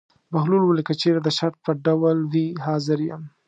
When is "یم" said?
3.09-3.21